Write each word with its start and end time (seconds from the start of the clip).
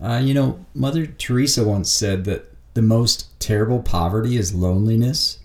Uh, 0.00 0.20
you 0.22 0.34
know, 0.34 0.64
Mother 0.74 1.06
Teresa 1.06 1.64
once 1.64 1.90
said 1.90 2.24
that 2.24 2.52
the 2.74 2.82
most 2.82 3.38
terrible 3.40 3.80
poverty 3.80 4.36
is 4.36 4.54
loneliness 4.54 5.38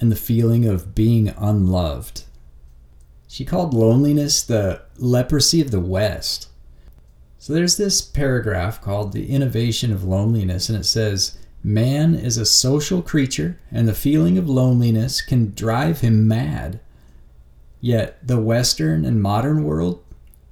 and 0.00 0.12
the 0.12 0.16
feeling 0.16 0.66
of 0.66 0.94
being 0.94 1.28
unloved. 1.36 2.24
She 3.28 3.44
called 3.44 3.74
loneliness 3.74 4.42
the 4.42 4.82
leprosy 4.98 5.60
of 5.60 5.70
the 5.70 5.80
West. 5.80 6.48
So 7.38 7.52
there's 7.52 7.76
this 7.76 8.00
paragraph 8.00 8.80
called 8.80 9.12
The 9.12 9.30
Innovation 9.30 9.92
of 9.92 10.04
Loneliness, 10.04 10.68
and 10.68 10.78
it 10.78 10.84
says, 10.84 11.38
Man 11.62 12.14
is 12.14 12.36
a 12.36 12.46
social 12.46 13.02
creature, 13.02 13.58
and 13.70 13.88
the 13.88 13.94
feeling 13.94 14.38
of 14.38 14.48
loneliness 14.48 15.20
can 15.20 15.52
drive 15.54 16.00
him 16.00 16.28
mad. 16.28 16.80
Yet 17.80 18.26
the 18.26 18.40
Western 18.40 19.04
and 19.04 19.20
modern 19.20 19.64
world 19.64 20.02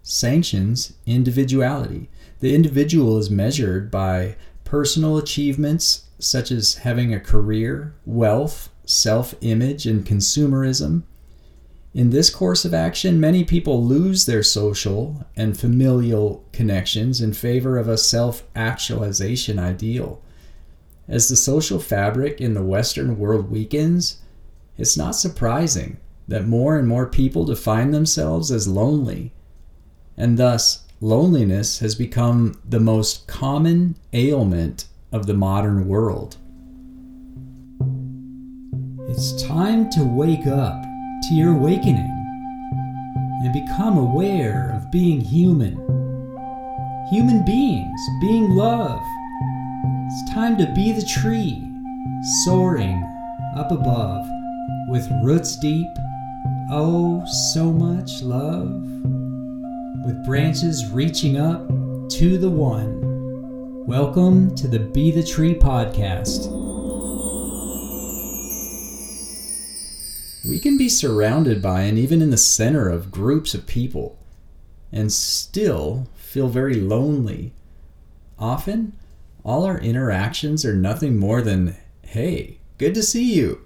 sanctions 0.02 0.92
individuality. 1.06 2.10
The 2.44 2.54
individual 2.54 3.16
is 3.16 3.30
measured 3.30 3.90
by 3.90 4.36
personal 4.64 5.16
achievements 5.16 6.10
such 6.18 6.50
as 6.50 6.74
having 6.74 7.14
a 7.14 7.18
career, 7.18 7.94
wealth, 8.04 8.68
self 8.84 9.34
image, 9.40 9.86
and 9.86 10.04
consumerism. 10.04 11.04
In 11.94 12.10
this 12.10 12.28
course 12.28 12.66
of 12.66 12.74
action, 12.74 13.18
many 13.18 13.44
people 13.44 13.82
lose 13.82 14.26
their 14.26 14.42
social 14.42 15.24
and 15.34 15.58
familial 15.58 16.44
connections 16.52 17.22
in 17.22 17.32
favor 17.32 17.78
of 17.78 17.88
a 17.88 17.96
self 17.96 18.42
actualization 18.54 19.58
ideal. 19.58 20.20
As 21.08 21.30
the 21.30 21.36
social 21.36 21.80
fabric 21.80 22.42
in 22.42 22.52
the 22.52 22.62
Western 22.62 23.18
world 23.18 23.50
weakens, 23.50 24.18
it's 24.76 24.98
not 24.98 25.16
surprising 25.16 25.96
that 26.28 26.46
more 26.46 26.78
and 26.78 26.86
more 26.86 27.06
people 27.06 27.46
define 27.46 27.92
themselves 27.92 28.50
as 28.50 28.68
lonely, 28.68 29.32
and 30.14 30.36
thus 30.36 30.83
loneliness 31.04 31.80
has 31.80 31.94
become 31.94 32.58
the 32.66 32.80
most 32.80 33.28
common 33.28 33.94
ailment 34.14 34.86
of 35.12 35.26
the 35.26 35.34
modern 35.34 35.86
world. 35.86 36.38
It's 39.10 39.42
time 39.42 39.90
to 39.90 40.02
wake 40.02 40.46
up 40.46 40.82
to 41.28 41.34
your 41.34 41.52
awakening 41.52 42.10
and 43.42 43.52
become 43.52 43.98
aware 43.98 44.72
of 44.74 44.90
being 44.90 45.20
human. 45.20 45.74
Human 47.10 47.44
beings, 47.44 48.00
being 48.22 48.52
love. 48.52 49.02
It's 50.06 50.32
time 50.32 50.56
to 50.56 50.72
be 50.72 50.92
the 50.92 51.04
tree, 51.04 51.70
soaring 52.46 53.04
up 53.54 53.70
above 53.70 54.26
with 54.88 55.06
roots 55.22 55.54
deep, 55.56 55.86
oh, 56.70 57.22
so 57.52 57.70
much 57.70 58.22
love, 58.22 59.13
with 60.04 60.24
branches 60.26 60.84
reaching 60.90 61.38
up 61.38 61.66
to 62.10 62.36
the 62.36 62.50
one. 62.50 63.86
Welcome 63.86 64.54
to 64.56 64.68
the 64.68 64.78
Be 64.78 65.10
the 65.10 65.22
Tree 65.22 65.54
podcast. 65.54 66.52
we 70.46 70.58
can 70.58 70.76
be 70.76 70.90
surrounded 70.90 71.62
by 71.62 71.82
and 71.82 71.98
even 71.98 72.20
in 72.20 72.28
the 72.28 72.36
center 72.36 72.90
of 72.90 73.10
groups 73.10 73.54
of 73.54 73.66
people 73.66 74.18
and 74.92 75.10
still 75.10 76.06
feel 76.14 76.48
very 76.48 76.74
lonely. 76.74 77.54
Often, 78.38 78.92
all 79.42 79.64
our 79.64 79.78
interactions 79.78 80.66
are 80.66 80.76
nothing 80.76 81.18
more 81.18 81.40
than, 81.40 81.76
hey, 82.02 82.58
good 82.76 82.94
to 82.94 83.02
see 83.02 83.32
you. 83.32 83.63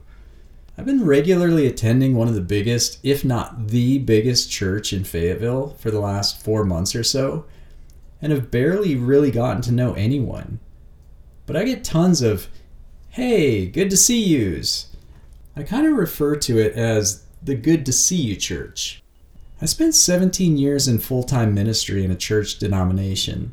I've 0.78 0.86
been 0.86 1.04
regularly 1.04 1.66
attending 1.66 2.14
one 2.14 2.28
of 2.28 2.36
the 2.36 2.40
biggest, 2.40 3.00
if 3.02 3.24
not 3.24 3.66
the 3.66 3.98
biggest, 3.98 4.48
church 4.48 4.92
in 4.92 5.02
Fayetteville 5.02 5.70
for 5.70 5.90
the 5.90 5.98
last 5.98 6.40
four 6.40 6.64
months 6.64 6.94
or 6.94 7.02
so, 7.02 7.46
and 8.22 8.30
have 8.30 8.52
barely 8.52 8.94
really 8.94 9.32
gotten 9.32 9.60
to 9.62 9.72
know 9.72 9.94
anyone. 9.94 10.60
But 11.46 11.56
I 11.56 11.64
get 11.64 11.82
tons 11.82 12.22
of, 12.22 12.46
hey, 13.10 13.66
good 13.66 13.90
to 13.90 13.96
see 13.96 14.22
yous 14.22 14.94
I 15.56 15.64
kind 15.64 15.88
of 15.88 15.94
refer 15.94 16.36
to 16.36 16.58
it 16.58 16.74
as 16.74 17.24
the 17.42 17.56
good 17.56 17.84
to 17.86 17.92
see 17.92 18.14
you 18.14 18.36
church. 18.36 19.02
I 19.60 19.66
spent 19.66 19.96
17 19.96 20.56
years 20.56 20.86
in 20.86 21.00
full 21.00 21.24
time 21.24 21.52
ministry 21.52 22.04
in 22.04 22.12
a 22.12 22.16
church 22.16 22.60
denomination, 22.60 23.52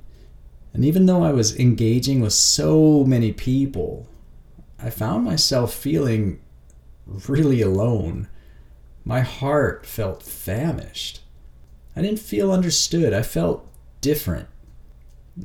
and 0.72 0.86
even 0.86 1.08
though 1.08 1.24
I 1.24 1.32
was 1.32 1.60
engaging 1.60 2.20
with 2.20 2.34
so 2.34 3.04
many 3.04 3.34
people, 3.34 4.08
I 4.78 4.92
found 4.92 5.26
myself 5.26 5.74
feeling 5.74 6.40
really 7.06 7.62
alone. 7.62 8.28
My 9.04 9.22
heart 9.22 9.86
felt 9.86 10.24
famished. 10.24 11.22
I 11.96 12.02
didn't 12.02 12.20
feel 12.20 12.52
understood. 12.52 13.14
I 13.14 13.22
felt 13.22 13.68
different. 14.02 14.48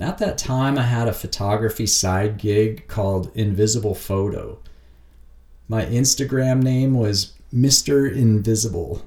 At 0.00 0.18
that 0.18 0.38
time, 0.38 0.78
I 0.78 0.82
had 0.82 1.08
a 1.08 1.12
photography 1.12 1.86
side 1.86 2.38
gig 2.38 2.86
called 2.88 3.30
Invisible 3.34 3.94
Photo. 3.94 4.60
My 5.68 5.84
Instagram 5.84 6.62
name 6.62 6.94
was 6.94 7.34
Mr. 7.52 8.10
Invisible. 8.10 9.02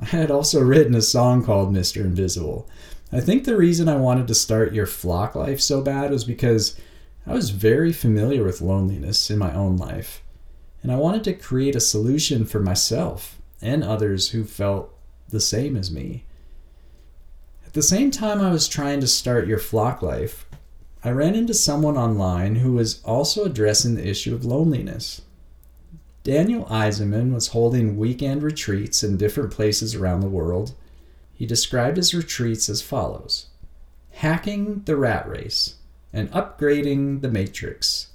I 0.00 0.06
had 0.06 0.30
also 0.30 0.60
written 0.60 0.94
a 0.94 1.02
song 1.02 1.44
called 1.44 1.72
Mr. 1.72 2.02
Invisible. 2.02 2.68
I 3.12 3.20
think 3.20 3.44
the 3.44 3.56
reason 3.56 3.88
I 3.88 3.96
wanted 3.96 4.26
to 4.28 4.34
start 4.34 4.72
your 4.72 4.86
flock 4.86 5.34
life 5.34 5.60
so 5.60 5.82
bad 5.82 6.10
was 6.10 6.24
because 6.24 6.80
I 7.26 7.34
was 7.34 7.50
very 7.50 7.92
familiar 7.92 8.42
with 8.42 8.60
loneliness 8.62 9.30
in 9.30 9.38
my 9.38 9.52
own 9.54 9.76
life, 9.76 10.21
and 10.82 10.90
I 10.90 10.96
wanted 10.96 11.24
to 11.24 11.34
create 11.34 11.76
a 11.76 11.80
solution 11.80 12.44
for 12.44 12.60
myself 12.60 13.38
and 13.60 13.84
others 13.84 14.30
who 14.30 14.44
felt 14.44 14.92
the 15.28 15.40
same 15.40 15.76
as 15.76 15.90
me. 15.90 16.24
At 17.64 17.72
the 17.72 17.82
same 17.82 18.10
time 18.10 18.40
I 18.40 18.50
was 18.50 18.68
trying 18.68 19.00
to 19.00 19.06
start 19.06 19.46
your 19.46 19.58
flock 19.58 20.02
life, 20.02 20.44
I 21.04 21.10
ran 21.10 21.34
into 21.34 21.54
someone 21.54 21.96
online 21.96 22.56
who 22.56 22.72
was 22.72 23.02
also 23.02 23.44
addressing 23.44 23.94
the 23.94 24.06
issue 24.06 24.34
of 24.34 24.44
loneliness. 24.44 25.22
Daniel 26.22 26.64
Eisenman 26.66 27.32
was 27.32 27.48
holding 27.48 27.96
weekend 27.96 28.42
retreats 28.42 29.02
in 29.02 29.16
different 29.16 29.50
places 29.50 29.94
around 29.94 30.20
the 30.20 30.28
world. 30.28 30.74
He 31.32 31.46
described 31.46 31.96
his 31.96 32.14
retreats 32.14 32.68
as 32.68 32.82
follows 32.82 33.46
Hacking 34.10 34.82
the 34.84 34.96
rat 34.96 35.28
race 35.28 35.76
and 36.12 36.30
upgrading 36.30 37.22
the 37.22 37.30
matrix. 37.30 38.08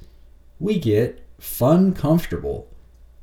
We 0.60 0.80
get 0.80 1.27
fun, 1.40 1.94
comfortable, 1.94 2.68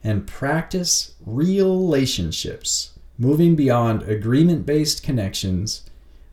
and 0.02 0.26
practice 0.26 1.14
relationships, 1.25 2.98
moving 3.19 3.56
beyond 3.56 4.02
agreement 4.02 4.66
based 4.66 5.02
connections. 5.02 5.82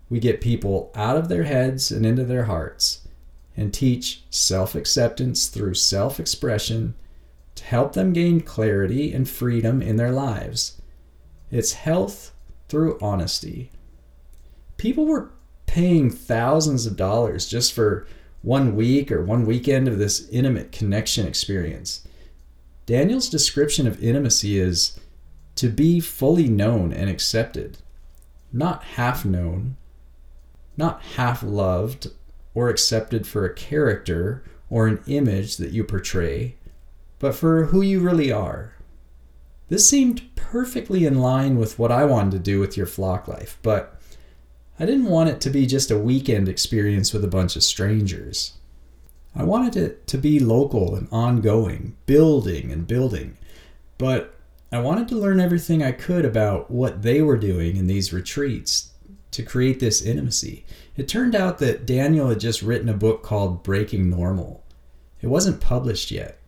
We 0.10 0.20
get 0.20 0.42
people 0.42 0.92
out 0.94 1.18
of 1.18 1.30
their 1.30 1.44
heads 1.44 1.92
and 1.92 2.06
into 2.06 2.26
their 2.26 2.44
hearts 2.44 3.08
and 3.56 3.74
teach 3.74 4.24
self 4.30 4.76
acceptance 4.76 5.48
through 5.48 5.76
self 5.76 6.20
expression 6.20 6.96
to 7.56 7.64
help 7.64 7.94
them 7.94 8.14
gain 8.14 8.42
clarity 8.42 9.14
and 9.14 9.30
freedom 9.30 9.82
in 9.82 9.96
their 9.98 10.12
lives. 10.12 10.82
It's 11.50 11.74
health 11.74 12.34
through 12.70 12.98
honesty. 13.02 13.72
People 14.78 15.06
were 15.06 15.32
paying 15.66 16.10
thousands 16.10 16.86
of 16.86 16.98
dollars 16.98 17.48
just 17.48 17.74
for 17.74 18.08
one 18.42 18.76
week 18.76 19.12
or 19.12 19.24
one 19.24 19.46
weekend 19.46 19.88
of 19.88 19.98
this 19.98 20.28
intimate 20.30 20.72
connection 20.72 21.28
experience. 21.28 22.08
Daniel's 22.86 23.30
description 23.30 23.88
of 23.88 24.04
intimacy 24.04 24.60
is 24.60 25.00
to 25.56 25.70
be 25.70 26.00
fully 26.00 26.48
known 26.48 26.92
and 26.92 27.10
accepted, 27.10 27.78
not 28.52 28.84
half 28.84 29.24
known, 29.24 29.78
not 30.76 31.02
half 31.16 31.44
loved 31.44 32.08
or 32.54 32.70
accepted 32.70 33.28
for 33.28 33.46
a 33.46 33.54
character 33.54 34.44
or 34.70 34.88
an 34.88 35.00
image 35.08 35.58
that 35.58 35.72
you 35.72 35.84
portray, 35.84 36.56
but 37.20 37.36
for 37.36 37.66
who 37.66 37.82
you 37.82 38.00
really 38.00 38.32
are. 38.32 38.74
This 39.70 39.88
seemed 39.88 40.36
perfectly 40.36 41.06
in 41.06 41.22
line 41.22 41.58
with 41.58 41.78
what 41.78 41.92
I 41.92 42.04
wanted 42.04 42.32
to 42.32 42.40
do 42.40 42.60
with 42.60 42.76
your 42.76 42.88
flock 42.88 43.28
life, 43.28 43.58
but 43.62 44.01
I 44.82 44.86
didn't 44.86 45.12
want 45.12 45.30
it 45.30 45.40
to 45.42 45.52
be 45.52 45.68
just 45.68 45.92
a 45.92 46.00
weekend 46.00 46.50
experience 46.50 47.14
with 47.14 47.24
a 47.24 47.28
bunch 47.28 47.56
of 47.56 47.62
strangers. 47.62 48.54
I 49.36 49.44
wanted 49.44 49.78
it 49.78 50.08
to 50.08 50.18
be 50.18 50.40
local 50.40 50.96
and 50.96 51.08
ongoing, 51.12 51.98
building 52.08 52.72
and 52.72 52.88
building, 52.88 53.38
but 54.00 54.34
I 54.72 54.80
wanted 54.80 55.08
to 55.10 55.20
learn 55.20 55.40
everything 55.40 55.84
I 55.84 55.92
could 55.92 56.26
about 56.26 56.72
what 56.72 57.04
they 57.04 57.22
were 57.22 57.38
doing 57.38 57.78
in 57.78 57.86
these 57.86 58.12
retreats 58.12 58.90
to 59.30 59.44
create 59.44 59.80
this 59.80 60.02
intimacy. 60.02 60.66
It 60.98 61.08
turned 61.08 61.36
out 61.36 61.60
that 61.60 61.86
Daniel 61.86 62.30
had 62.30 62.40
just 62.40 62.64
written 62.64 62.90
a 62.90 62.94
book 62.96 63.22
called 63.22 63.62
Breaking 63.62 64.10
Normal. 64.10 64.64
It 65.22 65.28
wasn't 65.28 65.62
published 65.62 66.10
yet, 66.10 66.40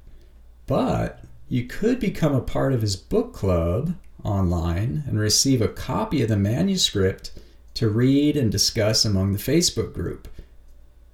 but 0.65 1.23
you 1.49 1.65
could 1.65 1.99
become 1.99 2.33
a 2.33 2.41
part 2.41 2.73
of 2.73 2.81
his 2.81 2.95
book 2.95 3.31
club 3.31 3.93
online 4.23 5.03
and 5.05 5.19
receive 5.19 5.61
a 5.61 5.67
copy 5.67 6.23
of 6.23 6.29
the 6.29 6.35
manuscript 6.35 7.29
to 7.75 7.89
read 7.89 8.37
and 8.37 8.51
discuss 8.51 9.05
among 9.05 9.31
the 9.31 9.39
Facebook 9.39 9.93
group. 9.93 10.27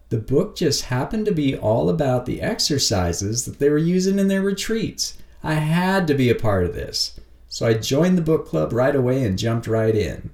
The 0.10 0.18
book 0.18 0.56
just 0.56 0.86
happened 0.86 1.26
to 1.28 1.32
be 1.32 1.56
all 1.56 1.90
about 1.90 2.26
the 2.26 2.42
exercises 2.42 3.46
that 3.46 3.60
they 3.60 3.70
were 3.70 3.78
using 3.78 4.18
in 4.18 4.28
their 4.28 4.42
retreats. 4.42 5.18
I 5.44 5.54
had 5.54 6.08
to 6.08 6.16
be 6.16 6.30
a 6.30 6.36
part 6.36 6.66
of 6.66 6.74
this. 6.74 7.20
So 7.48 7.68
I 7.68 7.74
joined 7.74 8.18
the 8.18 8.24
book 8.24 8.48
club 8.48 8.74
right 8.74 8.96
away 8.96 9.24
and 9.24 9.38
jumped 9.38 9.68
right 9.68 9.96
in. 9.96 10.32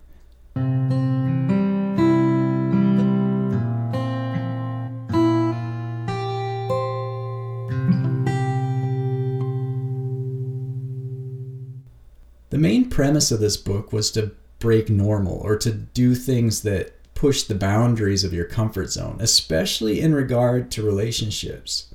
The 12.49 12.57
main 12.57 12.89
premise 12.89 13.31
of 13.31 13.41
this 13.41 13.57
book 13.57 13.91
was 13.91 14.09
to 14.11 14.31
break 14.65 14.89
normal 14.89 15.37
or 15.43 15.55
to 15.55 15.71
do 15.71 16.15
things 16.15 16.63
that 16.63 16.91
push 17.13 17.43
the 17.43 17.53
boundaries 17.53 18.23
of 18.23 18.33
your 18.33 18.45
comfort 18.45 18.89
zone, 18.89 19.15
especially 19.19 20.01
in 20.01 20.11
regard 20.15 20.71
to 20.71 20.81
relationships. 20.81 21.93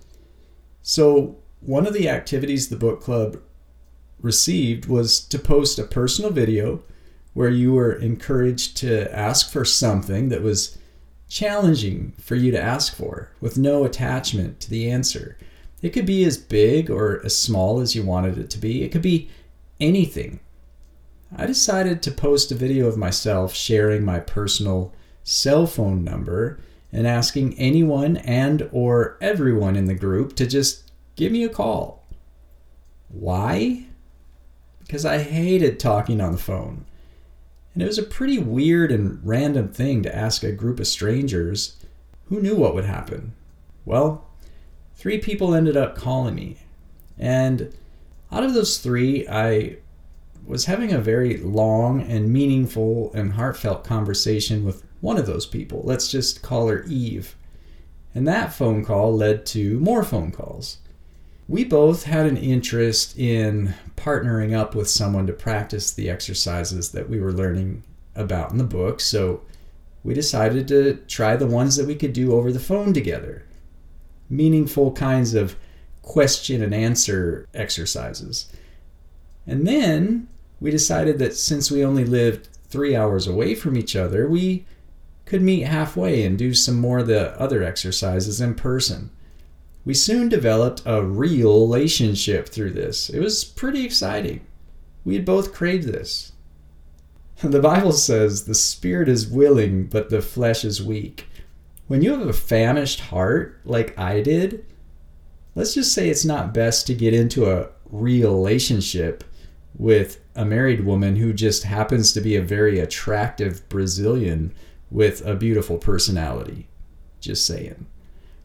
So, 0.80 1.36
one 1.58 1.84
of 1.84 1.94
the 1.94 2.08
activities 2.08 2.68
the 2.68 2.76
book 2.76 3.00
club 3.00 3.38
received 4.20 4.86
was 4.86 5.18
to 5.18 5.36
post 5.36 5.80
a 5.80 5.82
personal 5.82 6.30
video 6.30 6.84
where 7.34 7.48
you 7.48 7.72
were 7.72 7.92
encouraged 7.92 8.76
to 8.76 9.12
ask 9.12 9.50
for 9.50 9.64
something 9.64 10.28
that 10.28 10.42
was 10.42 10.78
challenging 11.28 12.12
for 12.20 12.36
you 12.36 12.52
to 12.52 12.62
ask 12.62 12.94
for 12.94 13.32
with 13.40 13.58
no 13.58 13.84
attachment 13.84 14.60
to 14.60 14.70
the 14.70 14.88
answer. 14.88 15.36
It 15.82 15.90
could 15.90 16.06
be 16.06 16.22
as 16.22 16.38
big 16.38 16.88
or 16.88 17.20
as 17.24 17.36
small 17.36 17.80
as 17.80 17.96
you 17.96 18.04
wanted 18.04 18.38
it 18.38 18.48
to 18.50 18.58
be, 18.58 18.84
it 18.84 18.92
could 18.92 19.02
be 19.02 19.28
anything. 19.80 20.38
I 21.36 21.46
decided 21.46 22.02
to 22.02 22.10
post 22.10 22.50
a 22.50 22.56
video 22.56 22.86
of 22.86 22.96
myself 22.96 23.54
sharing 23.54 24.04
my 24.04 24.18
personal 24.18 24.92
cell 25.22 25.66
phone 25.66 26.02
number 26.02 26.58
and 26.92 27.06
asking 27.06 27.58
anyone 27.58 28.16
and 28.18 28.68
or 28.72 29.16
everyone 29.20 29.76
in 29.76 29.84
the 29.84 29.94
group 29.94 30.34
to 30.36 30.46
just 30.46 30.90
give 31.14 31.30
me 31.30 31.44
a 31.44 31.48
call. 31.48 32.04
Why? 33.08 33.84
Because 34.80 35.04
I 35.04 35.18
hated 35.18 35.78
talking 35.78 36.20
on 36.20 36.32
the 36.32 36.38
phone. 36.38 36.84
And 37.74 37.82
it 37.82 37.86
was 37.86 37.98
a 37.98 38.02
pretty 38.02 38.38
weird 38.38 38.90
and 38.90 39.20
random 39.24 39.68
thing 39.68 40.02
to 40.02 40.14
ask 40.14 40.42
a 40.42 40.50
group 40.50 40.80
of 40.80 40.88
strangers. 40.88 41.76
Who 42.26 42.40
knew 42.40 42.56
what 42.56 42.74
would 42.74 42.84
happen? 42.84 43.34
Well, 43.84 44.26
three 44.96 45.18
people 45.18 45.54
ended 45.54 45.76
up 45.76 45.94
calling 45.94 46.34
me. 46.34 46.58
And 47.16 47.72
out 48.32 48.42
of 48.42 48.54
those 48.54 48.78
three, 48.78 49.28
I 49.28 49.76
was 50.44 50.64
having 50.64 50.92
a 50.92 51.00
very 51.00 51.36
long 51.38 52.02
and 52.02 52.32
meaningful 52.32 53.12
and 53.14 53.32
heartfelt 53.32 53.84
conversation 53.84 54.64
with 54.64 54.84
one 55.00 55.16
of 55.16 55.26
those 55.26 55.46
people. 55.46 55.82
Let's 55.84 56.08
just 56.08 56.42
call 56.42 56.68
her 56.68 56.84
Eve. 56.84 57.36
And 58.14 58.26
that 58.26 58.52
phone 58.52 58.84
call 58.84 59.14
led 59.14 59.46
to 59.46 59.78
more 59.80 60.02
phone 60.02 60.32
calls. 60.32 60.78
We 61.48 61.64
both 61.64 62.04
had 62.04 62.26
an 62.26 62.36
interest 62.36 63.18
in 63.18 63.74
partnering 63.96 64.56
up 64.56 64.74
with 64.74 64.88
someone 64.88 65.26
to 65.26 65.32
practice 65.32 65.92
the 65.92 66.08
exercises 66.08 66.92
that 66.92 67.08
we 67.08 67.20
were 67.20 67.32
learning 67.32 67.82
about 68.14 68.52
in 68.52 68.58
the 68.58 68.64
book, 68.64 69.00
so 69.00 69.42
we 70.02 70.14
decided 70.14 70.68
to 70.68 70.94
try 71.08 71.36
the 71.36 71.46
ones 71.46 71.76
that 71.76 71.86
we 71.86 71.94
could 71.94 72.12
do 72.12 72.34
over 72.34 72.52
the 72.52 72.60
phone 72.60 72.92
together. 72.92 73.44
Meaningful 74.28 74.92
kinds 74.92 75.34
of 75.34 75.56
question 76.02 76.62
and 76.62 76.74
answer 76.74 77.46
exercises. 77.52 78.52
And 79.46 79.66
then 79.66 80.28
we 80.60 80.70
decided 80.70 81.18
that 81.18 81.34
since 81.34 81.70
we 81.70 81.84
only 81.84 82.04
lived 82.04 82.48
three 82.68 82.94
hours 82.94 83.26
away 83.26 83.54
from 83.54 83.76
each 83.76 83.96
other, 83.96 84.28
we 84.28 84.66
could 85.24 85.42
meet 85.42 85.62
halfway 85.62 86.24
and 86.24 86.36
do 86.38 86.54
some 86.54 86.76
more 86.76 87.00
of 87.00 87.06
the 87.06 87.40
other 87.40 87.62
exercises 87.62 88.40
in 88.40 88.54
person. 88.54 89.10
We 89.84 89.94
soon 89.94 90.28
developed 90.28 90.82
a 90.84 91.02
real 91.02 91.60
relationship 91.60 92.48
through 92.48 92.72
this. 92.72 93.08
It 93.08 93.20
was 93.20 93.44
pretty 93.44 93.84
exciting. 93.84 94.40
We 95.04 95.14
had 95.14 95.24
both 95.24 95.54
craved 95.54 95.88
this. 95.88 96.32
The 97.42 97.60
Bible 97.60 97.92
says 97.92 98.44
the 98.44 98.54
spirit 98.54 99.08
is 99.08 99.26
willing, 99.26 99.86
but 99.86 100.10
the 100.10 100.20
flesh 100.20 100.62
is 100.62 100.82
weak. 100.82 101.26
When 101.86 102.02
you 102.02 102.12
have 102.12 102.28
a 102.28 102.34
famished 102.34 103.00
heart, 103.00 103.58
like 103.64 103.98
I 103.98 104.20
did, 104.20 104.66
let's 105.54 105.72
just 105.72 105.94
say 105.94 106.10
it's 106.10 106.24
not 106.24 106.52
best 106.52 106.86
to 106.86 106.94
get 106.94 107.14
into 107.14 107.50
a 107.50 107.68
real 107.90 108.34
relationship 108.34 109.24
with 109.80 110.20
a 110.34 110.44
married 110.44 110.84
woman 110.84 111.16
who 111.16 111.32
just 111.32 111.62
happens 111.62 112.12
to 112.12 112.20
be 112.20 112.36
a 112.36 112.42
very 112.42 112.78
attractive 112.78 113.66
Brazilian 113.70 114.52
with 114.90 115.24
a 115.26 115.34
beautiful 115.34 115.78
personality. 115.78 116.68
Just 117.18 117.46
saying. 117.46 117.86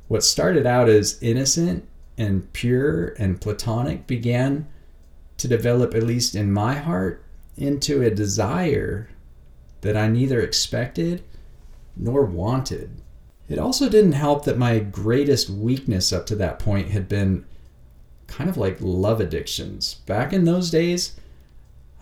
What 0.07 0.23
started 0.23 0.65
out 0.65 0.87
as 0.87 1.21
innocent 1.21 1.85
and 2.17 2.51
pure 2.53 3.07
and 3.19 3.41
platonic 3.41 4.07
began 4.07 4.65
to 5.35 5.49
develop, 5.49 5.93
at 5.93 6.03
least 6.03 6.35
in 6.35 6.53
my 6.53 6.75
heart, 6.75 7.21
into 7.57 8.01
a 8.01 8.09
desire 8.09 9.09
that 9.81 9.97
I 9.97 10.07
neither 10.07 10.39
expected 10.39 11.21
nor 11.97 12.23
wanted. 12.23 13.01
It 13.49 13.59
also 13.59 13.89
didn't 13.89 14.13
help 14.13 14.45
that 14.45 14.57
my 14.57 14.79
greatest 14.79 15.49
weakness 15.49 16.13
up 16.13 16.25
to 16.27 16.35
that 16.37 16.59
point 16.59 16.91
had 16.91 17.09
been 17.09 17.43
kind 18.27 18.49
of 18.49 18.55
like 18.55 18.77
love 18.79 19.19
addictions. 19.19 19.95
Back 20.05 20.31
in 20.31 20.45
those 20.45 20.71
days, 20.71 21.19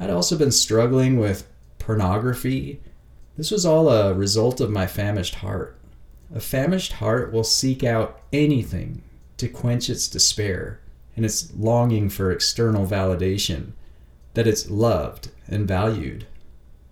I'd 0.03 0.09
also 0.09 0.37
been 0.37 0.51
struggling 0.51 1.17
with 1.17 1.47
pornography. 1.79 2.81
This 3.37 3.51
was 3.51 3.65
all 3.65 3.87
a 3.87 4.13
result 4.13 4.59
of 4.59 4.69
my 4.69 4.85
famished 4.85 5.35
heart. 5.35 5.79
A 6.35 6.41
famished 6.41 6.91
heart 6.91 7.31
will 7.31 7.45
seek 7.45 7.85
out 7.85 8.19
anything 8.33 9.01
to 9.37 9.47
quench 9.47 9.89
its 9.89 10.09
despair 10.09 10.81
and 11.15 11.23
its 11.23 11.55
longing 11.55 12.09
for 12.09 12.33
external 12.33 12.85
validation, 12.85 13.71
that 14.33 14.45
it's 14.45 14.69
loved 14.69 15.31
and 15.47 15.69
valued. 15.69 16.27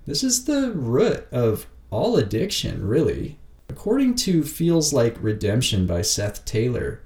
This 0.06 0.24
is 0.24 0.46
the 0.46 0.72
root 0.72 1.28
of 1.34 1.68
all 1.90 2.16
addiction, 2.16 2.88
really. 2.88 3.40
According 3.68 4.16
to 4.16 4.42
Feels 4.42 4.94
Like 4.94 5.22
Redemption 5.22 5.86
by 5.86 6.02
Seth 6.02 6.46
Taylor, 6.46 7.02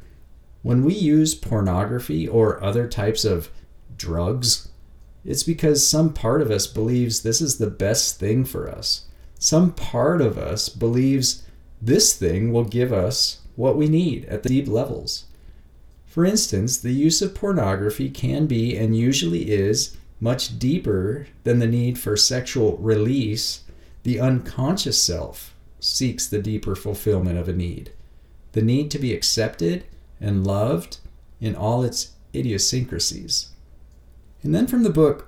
when 0.62 0.84
we 0.84 0.94
use 0.94 1.34
pornography 1.34 2.28
or 2.28 2.64
other 2.64 2.88
types 2.88 3.26
of 3.26 3.50
drugs 3.98 4.70
it's 5.26 5.44
because 5.44 5.88
some 5.88 6.14
part 6.14 6.42
of 6.42 6.52
us 6.52 6.68
believes 6.68 7.22
this 7.24 7.42
is 7.42 7.58
the 7.58 7.70
best 7.70 8.20
thing 8.20 8.46
for 8.46 8.70
us. 8.70 9.06
Some 9.40 9.74
part 9.74 10.22
of 10.22 10.38
us 10.38 10.70
believes 10.70 11.44
this 11.82 12.14
thing 12.14 12.52
will 12.52 12.64
give 12.64 12.94
us 12.94 13.42
what 13.56 13.76
we 13.76 13.88
need 13.88 14.26
at 14.26 14.44
the 14.44 14.50
deep 14.50 14.68
levels. 14.68 15.26
For 16.06 16.26
instance, 16.26 16.78
the 16.78 16.94
use 16.94 17.22
of 17.22 17.36
pornography 17.36 18.10
can 18.10 18.46
be 18.46 18.78
and 18.78 18.96
usually 18.96 19.52
is 19.52 19.98
much 20.20 20.58
deeper 20.58 21.28
than 21.44 21.60
the 21.60 21.68
need 21.68 21.98
for 21.98 22.16
sexual 22.16 22.78
release. 22.78 23.64
The 24.04 24.20
unconscious 24.20 25.02
self 25.02 25.54
seeks 25.80 26.28
the 26.28 26.42
deeper 26.42 26.76
fulfillment 26.76 27.38
of 27.38 27.50
a 27.50 27.54
need 27.54 27.92
the 28.54 28.62
need 28.62 28.90
to 28.90 28.98
be 28.98 29.14
accepted 29.14 29.84
and 30.22 30.48
loved 30.48 31.00
in 31.42 31.54
all 31.54 31.84
its 31.84 32.14
idiosyncrasies. 32.34 33.50
And 34.46 34.54
then 34.54 34.68
from 34.68 34.84
the 34.84 34.92
book 34.92 35.28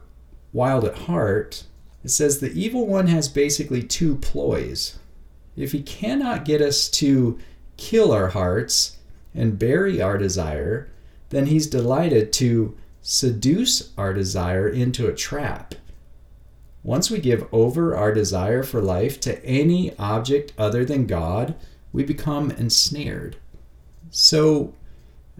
Wild 0.54 0.86
at 0.86 0.94
Heart, 0.94 1.64
it 2.04 2.10
says 2.10 2.40
the 2.40 2.52
evil 2.52 2.86
one 2.86 3.08
has 3.08 3.28
basically 3.28 3.82
two 3.82 4.16
ploys. 4.18 5.00
If 5.56 5.72
he 5.72 5.82
cannot 5.82 6.46
get 6.46 6.62
us 6.62 6.88
to 6.92 7.40
kill 7.78 8.12
our 8.12 8.28
hearts 8.28 8.98
and 9.34 9.58
bury 9.58 10.00
our 10.00 10.20
desire, 10.20 10.92
then 11.30 11.48
he's 11.48 11.66
delighted 11.66 12.32
to 12.34 12.78
seduce 13.02 13.92
our 13.98 14.14
desire 14.14 14.70
into 14.70 15.08
a 15.08 15.16
trap. 15.16 15.74
Once 16.84 17.10
we 17.10 17.18
give 17.18 17.52
over 17.52 17.96
our 17.96 18.14
desire 18.14 18.62
for 18.62 18.84
life 18.84 19.20
to 19.22 19.44
any 19.44 19.98
object 19.98 20.54
other 20.60 20.86
than 20.86 21.08
God, 21.08 21.56
we 21.92 22.04
become 22.04 22.52
ensnared. 22.52 23.38
So, 24.12 24.76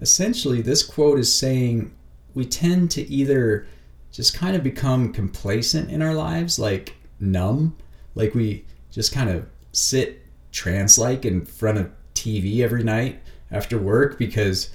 essentially, 0.02 0.64
this 0.64 0.82
quote 0.82 1.20
is 1.20 1.32
saying 1.32 1.94
we 2.38 2.46
tend 2.46 2.92
to 2.92 3.02
either 3.12 3.66
just 4.12 4.36
kind 4.36 4.56
of 4.56 4.64
become 4.64 5.12
complacent 5.12 5.90
in 5.90 6.04
our 6.04 6.14
lives, 6.14 6.60
like 6.60 6.96
numb, 7.20 7.76
like 8.14 8.36
we 8.36 8.64
just 8.92 9.12
kind 9.12 9.28
of 9.28 9.48
sit 9.72 10.22
trance 10.52 11.00
like 11.00 11.26
in 11.26 11.44
front 11.44 11.80
of 11.80 11.90
TV 12.14 12.60
every 12.60 12.84
night 12.84 13.20
after 13.50 13.80
work 13.80 14.20
because 14.20 14.70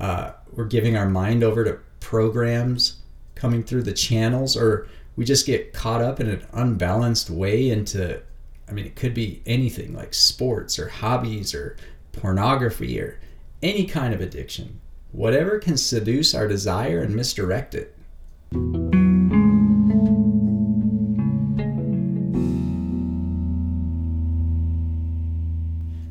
uh, 0.00 0.32
we're 0.52 0.64
giving 0.64 0.96
our 0.96 1.08
mind 1.08 1.44
over 1.44 1.62
to 1.62 1.78
programs 2.00 3.02
coming 3.36 3.62
through 3.62 3.82
the 3.84 3.92
channels, 3.92 4.56
or 4.56 4.88
we 5.14 5.24
just 5.24 5.46
get 5.46 5.72
caught 5.72 6.02
up 6.02 6.18
in 6.18 6.28
an 6.28 6.44
unbalanced 6.54 7.30
way 7.30 7.70
into, 7.70 8.20
I 8.68 8.72
mean, 8.72 8.84
it 8.84 8.96
could 8.96 9.14
be 9.14 9.42
anything 9.46 9.94
like 9.94 10.12
sports 10.12 10.76
or 10.76 10.88
hobbies 10.88 11.54
or 11.54 11.76
pornography 12.10 13.00
or 13.00 13.20
any 13.62 13.84
kind 13.84 14.12
of 14.12 14.20
addiction. 14.20 14.80
Whatever 15.16 15.58
can 15.58 15.78
seduce 15.78 16.34
our 16.34 16.46
desire 16.46 17.00
and 17.00 17.16
misdirect 17.16 17.74
it. 17.74 17.96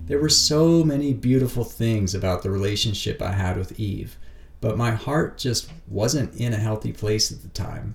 There 0.08 0.20
were 0.20 0.28
so 0.28 0.84
many 0.84 1.14
beautiful 1.14 1.64
things 1.64 2.16
about 2.16 2.42
the 2.42 2.50
relationship 2.50 3.22
I 3.22 3.34
had 3.34 3.58
with 3.58 3.80
Eve, 3.80 4.18
but 4.60 4.76
my 4.76 4.90
heart 4.90 5.38
just 5.38 5.70
wasn't 5.88 6.34
in 6.34 6.52
a 6.52 6.58
healthy 6.58 6.92
place 6.92 7.32
at 7.32 7.44
the 7.44 7.50
time. 7.50 7.94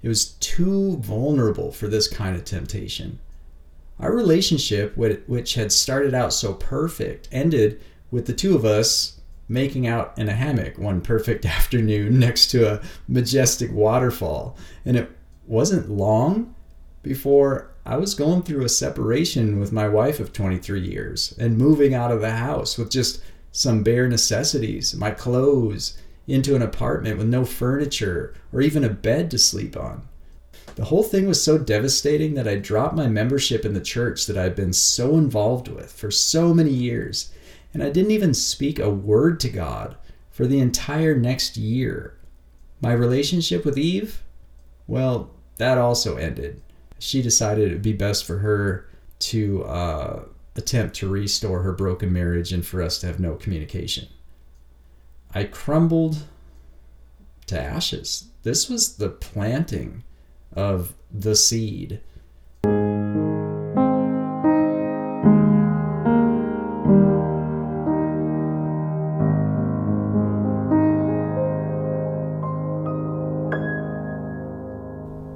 It 0.00 0.08
was 0.08 0.26
too 0.34 0.98
vulnerable 0.98 1.72
for 1.72 1.88
this 1.88 2.06
kind 2.06 2.36
of 2.36 2.44
temptation. 2.44 3.18
Our 3.98 4.14
relationship, 4.14 4.96
which 4.96 5.54
had 5.54 5.72
started 5.72 6.14
out 6.14 6.32
so 6.32 6.52
perfect, 6.54 7.28
ended 7.32 7.80
with 8.12 8.26
the 8.26 8.32
two 8.32 8.54
of 8.54 8.64
us 8.64 9.15
making 9.48 9.86
out 9.86 10.16
in 10.18 10.28
a 10.28 10.34
hammock 10.34 10.78
one 10.78 11.00
perfect 11.00 11.44
afternoon 11.46 12.18
next 12.18 12.48
to 12.48 12.72
a 12.72 12.80
majestic 13.08 13.72
waterfall. 13.72 14.56
And 14.84 14.96
it 14.96 15.10
wasn't 15.46 15.90
long 15.90 16.54
before 17.02 17.70
I 17.84 17.96
was 17.96 18.14
going 18.14 18.42
through 18.42 18.64
a 18.64 18.68
separation 18.68 19.60
with 19.60 19.70
my 19.70 19.88
wife 19.88 20.18
of 20.18 20.32
23 20.32 20.80
years 20.80 21.36
and 21.38 21.56
moving 21.56 21.94
out 21.94 22.10
of 22.10 22.20
the 22.20 22.32
house 22.32 22.76
with 22.76 22.90
just 22.90 23.22
some 23.52 23.82
bare 23.82 24.08
necessities, 24.08 24.94
my 24.94 25.12
clothes, 25.12 25.96
into 26.26 26.56
an 26.56 26.62
apartment 26.62 27.18
with 27.18 27.28
no 27.28 27.44
furniture 27.44 28.34
or 28.52 28.60
even 28.60 28.82
a 28.82 28.88
bed 28.88 29.30
to 29.30 29.38
sleep 29.38 29.76
on. 29.76 30.08
The 30.74 30.86
whole 30.86 31.04
thing 31.04 31.26
was 31.26 31.42
so 31.42 31.56
devastating 31.56 32.34
that 32.34 32.48
I 32.48 32.56
dropped 32.56 32.96
my 32.96 33.06
membership 33.06 33.64
in 33.64 33.72
the 33.72 33.80
church 33.80 34.26
that 34.26 34.36
I'd 34.36 34.56
been 34.56 34.72
so 34.72 35.16
involved 35.16 35.68
with 35.68 35.92
for 35.92 36.10
so 36.10 36.52
many 36.52 36.70
years, 36.70 37.32
and 37.76 37.84
I 37.84 37.90
didn't 37.90 38.12
even 38.12 38.32
speak 38.32 38.78
a 38.78 38.88
word 38.88 39.38
to 39.40 39.50
God 39.50 39.96
for 40.30 40.46
the 40.46 40.60
entire 40.60 41.14
next 41.14 41.58
year. 41.58 42.18
My 42.80 42.92
relationship 42.92 43.64
with 43.64 43.76
Eve, 43.76 44.22
well, 44.86 45.30
that 45.58 45.76
also 45.76 46.16
ended 46.16 46.62
she 46.98 47.22
decided 47.22 47.68
it 47.68 47.74
would 47.74 47.82
be 47.82 47.92
best 47.92 48.24
for 48.24 48.38
her 48.38 48.88
to 49.18 49.64
uh, 49.64 50.22
attempt 50.54 50.96
to 50.96 51.08
restore 51.08 51.62
her 51.62 51.72
broken 51.72 52.12
marriage 52.12 52.52
and 52.52 52.66
for 52.66 52.82
us 52.82 52.98
to 52.98 53.06
have 53.06 53.20
no 53.20 53.34
communication. 53.34 54.08
I 55.34 55.44
crumbled 55.44 56.24
to 57.46 57.60
ashes. 57.60 58.28
This 58.42 58.68
was 58.68 58.96
the 58.96 59.10
planting 59.10 60.04
of 60.52 60.94
the 61.12 61.36
seed 61.36 62.00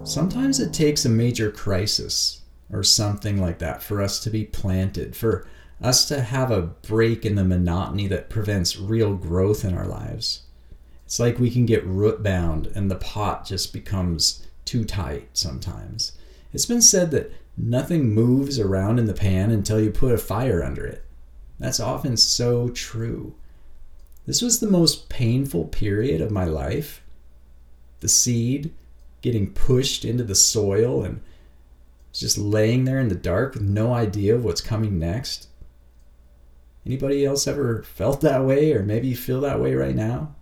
Sometimes 0.05 0.59
it 0.59 0.73
takes 0.73 1.05
a 1.05 1.11
major 1.11 1.51
crisis 1.51 2.41
or 2.73 2.83
something 2.83 3.41
like 3.41 3.59
that 3.59 3.83
for 3.83 4.01
us 4.01 4.19
to 4.21 4.31
be 4.31 4.45
planted, 4.45 5.15
for 5.15 5.47
us 5.81 6.07
to 6.09 6.21
have 6.21 6.51
a 6.51 6.63
break 6.63 7.25
in 7.25 7.35
the 7.35 7.45
monotony 7.45 8.07
that 8.07 8.31
prevents 8.31 8.79
real 8.79 9.15
growth 9.15 9.65
in 9.65 9.77
our 9.77 9.87
lives. 9.87 10.43
It's 11.05 11.21
like 11.21 11.39
we 11.39 11.51
can 11.51 11.67
get 11.67 11.85
root 11.87 12.23
bound 12.23 12.69
and 12.75 12.91
the 12.91 12.97
pot 12.97 13.47
just 13.47 13.73
becomes 13.73 14.47
too 14.65 14.85
tight 14.85 15.29
sometimes. 15.33 16.13
It's 16.53 16.67
been 16.67 16.83
said 16.83 17.11
that 17.13 17.33
nothing 17.57 18.15
moves 18.15 18.59
around 18.59 18.99
in 18.99 19.07
the 19.07 19.15
pan 19.15 19.51
until 19.51 19.81
you 19.81 19.91
put 19.91 20.13
a 20.13 20.19
fire 20.19 20.63
under 20.63 20.87
it. 20.87 21.05
That's 21.59 21.81
often 21.81 22.17
so 22.17 22.69
true. 22.71 23.35
This 24.27 24.43
was 24.43 24.61
the 24.61 24.71
most 24.71 25.09
painful 25.09 25.65
period 25.67 26.21
of 26.21 26.31
my 26.31 26.45
life. 26.45 27.03
The 28.01 28.09
seed 28.09 28.73
getting 29.23 29.53
pushed 29.53 30.05
into 30.05 30.25
the 30.25 30.35
soil 30.35 31.05
and 31.05 31.21
just 32.13 32.39
laying 32.39 32.85
there 32.85 32.99
in 32.99 33.09
the 33.09 33.15
dark 33.15 33.55
with 33.55 33.63
no 33.63 33.93
idea 33.93 34.35
of 34.35 34.45
what's 34.45 34.61
coming 34.61 34.99
next. 34.99 35.49
Anybody 36.85 37.25
else 37.25 37.47
ever 37.47 37.83
felt 37.83 38.21
that 38.23 38.45
way 38.45 38.73
or 38.73 38.83
maybe 38.83 39.09
you 39.09 39.17
feel 39.17 39.41
that 39.43 39.61
way 39.61 39.75
right 39.75 39.95
now? 39.95 40.35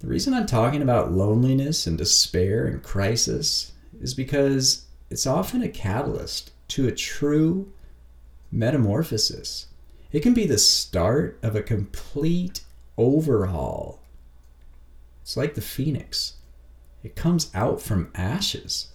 The 0.00 0.06
reason 0.06 0.34
I'm 0.34 0.46
talking 0.46 0.82
about 0.82 1.12
loneliness 1.12 1.86
and 1.86 1.96
despair 1.96 2.66
and 2.66 2.82
crisis 2.82 3.72
is 4.00 4.14
because 4.14 4.84
it's 5.08 5.26
often 5.26 5.62
a 5.62 5.68
catalyst 5.68 6.52
to 6.68 6.86
a 6.86 6.92
true 6.92 7.72
metamorphosis. 8.52 9.68
It 10.12 10.20
can 10.20 10.34
be 10.34 10.46
the 10.46 10.58
start 10.58 11.38
of 11.42 11.56
a 11.56 11.62
complete 11.62 12.60
overhaul. 12.96 14.00
It's 15.22 15.36
like 15.36 15.54
the 15.54 15.60
phoenix. 15.60 16.34
It 17.04 17.14
comes 17.14 17.50
out 17.54 17.82
from 17.82 18.10
ashes. 18.14 18.88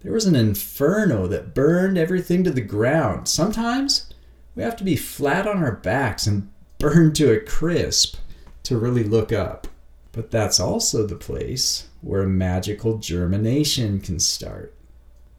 There 0.00 0.12
was 0.12 0.26
an 0.26 0.34
inferno 0.34 1.28
that 1.28 1.54
burned 1.54 1.96
everything 1.96 2.42
to 2.44 2.50
the 2.50 2.60
ground. 2.60 3.28
Sometimes 3.28 4.12
we 4.56 4.64
have 4.64 4.76
to 4.76 4.84
be 4.84 4.96
flat 4.96 5.46
on 5.46 5.62
our 5.62 5.76
backs 5.76 6.26
and 6.26 6.50
burned 6.78 7.14
to 7.16 7.32
a 7.32 7.40
crisp 7.40 8.16
to 8.64 8.76
really 8.76 9.04
look 9.04 9.32
up. 9.32 9.68
But 10.12 10.32
that's 10.32 10.58
also 10.58 11.06
the 11.06 11.14
place 11.14 11.88
where 12.00 12.26
magical 12.26 12.98
germination 12.98 14.00
can 14.00 14.18
start. 14.18 14.74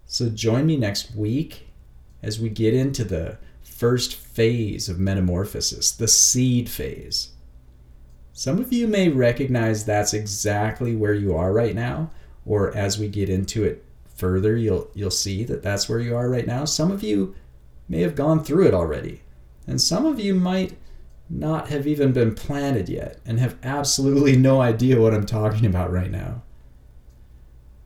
So 0.06 0.30
join 0.30 0.66
me 0.66 0.78
next 0.78 1.14
week 1.14 1.68
as 2.24 2.40
we 2.40 2.50
get 2.50 2.74
into 2.74 3.04
the 3.04 3.38
first 3.64 4.16
phase 4.16 4.88
of 4.88 4.98
metamorphosis, 4.98 5.92
the 5.92 6.08
seed 6.08 6.70
phase. 6.70 7.32
Some 8.34 8.60
of 8.60 8.72
you 8.72 8.88
may 8.88 9.10
recognize 9.10 9.86
that's 9.86 10.14
exactly 10.14 10.96
where 10.96 11.14
you 11.14 11.36
are 11.36 11.52
right 11.52 11.76
now, 11.76 12.12
or 12.46 12.76
as 12.76 12.98
we 12.98 13.08
get 13.08 13.30
into 13.30 13.64
it 13.64 13.84
further, 14.16 14.56
you'll 14.56 14.90
you'll 14.94 15.12
see 15.12 15.44
that 15.44 15.64
that's 15.64 15.90
where 15.90 16.00
you 16.00 16.16
are 16.16 16.30
right 16.30 16.48
now. 16.48 16.66
Some 16.66 16.92
of 16.92 17.04
you 17.04 17.36
may 17.90 18.02
have 18.02 18.16
gone 18.16 18.44
through 18.44 18.68
it 18.68 18.74
already, 18.74 19.22
and 19.68 19.82
some 19.82 20.06
of 20.06 20.20
you 20.20 20.34
might 20.34 20.78
not 21.30 21.70
have 21.70 21.88
even 21.88 22.12
been 22.12 22.36
planted 22.36 22.90
yet 22.90 23.20
and 23.26 23.40
have 23.40 23.58
absolutely 23.64 24.36
no 24.36 24.62
idea 24.62 25.00
what 25.00 25.14
I'm 25.14 25.26
talking 25.26 25.66
about 25.66 25.92
right 25.92 26.12
now. 26.12 26.44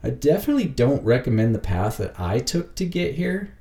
I 0.04 0.10
definitely 0.10 0.66
don't 0.66 1.04
recommend 1.04 1.54
the 1.54 1.60
path 1.60 1.98
that 1.98 2.20
I 2.20 2.40
took 2.40 2.76
to 2.76 2.86
get 2.86 3.16
here. 3.16 3.56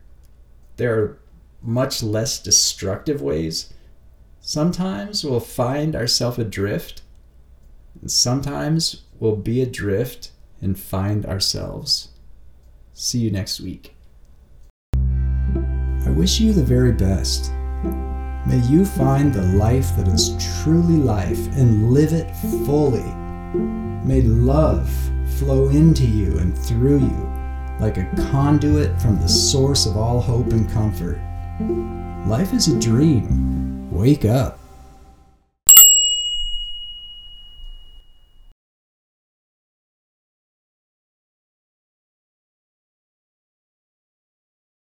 There 0.76 0.98
are 0.98 1.18
much 1.62 2.02
less 2.02 2.42
destructive 2.42 3.22
ways 3.22 3.72
Sometimes 4.46 5.24
we'll 5.24 5.40
find 5.40 5.96
ourselves 5.96 6.38
adrift, 6.38 7.00
and 7.98 8.10
sometimes 8.10 9.04
we'll 9.18 9.36
be 9.36 9.62
adrift 9.62 10.32
and 10.60 10.78
find 10.78 11.24
ourselves. 11.24 12.08
See 12.92 13.20
you 13.20 13.30
next 13.30 13.58
week. 13.58 13.96
I 14.94 16.10
wish 16.10 16.40
you 16.40 16.52
the 16.52 16.62
very 16.62 16.92
best. 16.92 17.50
May 18.46 18.60
you 18.68 18.84
find 18.84 19.32
the 19.32 19.56
life 19.56 19.96
that 19.96 20.08
is 20.08 20.36
truly 20.62 20.98
life 20.98 21.46
and 21.56 21.94
live 21.94 22.12
it 22.12 22.30
fully. 22.66 23.10
May 24.04 24.20
love 24.20 24.90
flow 25.38 25.70
into 25.70 26.04
you 26.04 26.36
and 26.36 26.56
through 26.56 26.98
you 26.98 27.32
like 27.80 27.96
a 27.96 28.10
conduit 28.30 29.00
from 29.00 29.18
the 29.20 29.28
source 29.28 29.86
of 29.86 29.96
all 29.96 30.20
hope 30.20 30.52
and 30.52 30.70
comfort. 30.70 31.18
Life 32.28 32.52
is 32.52 32.68
a 32.68 32.78
dream 32.78 33.73
Wake 33.94 34.24
up. 34.24 34.63